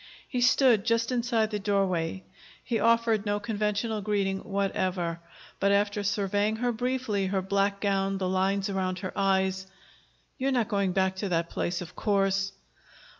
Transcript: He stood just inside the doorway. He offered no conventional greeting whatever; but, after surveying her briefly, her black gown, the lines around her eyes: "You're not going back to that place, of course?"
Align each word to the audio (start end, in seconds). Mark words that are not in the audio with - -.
He 0.27 0.41
stood 0.41 0.83
just 0.83 1.11
inside 1.11 1.51
the 1.51 1.59
doorway. 1.59 2.23
He 2.63 2.79
offered 2.79 3.23
no 3.23 3.39
conventional 3.39 4.01
greeting 4.01 4.39
whatever; 4.39 5.19
but, 5.59 5.71
after 5.71 6.01
surveying 6.01 6.55
her 6.55 6.71
briefly, 6.71 7.27
her 7.27 7.43
black 7.43 7.79
gown, 7.79 8.17
the 8.17 8.27
lines 8.27 8.67
around 8.67 8.97
her 8.97 9.13
eyes: 9.15 9.67
"You're 10.39 10.53
not 10.53 10.69
going 10.69 10.93
back 10.93 11.17
to 11.17 11.29
that 11.29 11.51
place, 11.51 11.81
of 11.81 11.95
course?" 11.95 12.51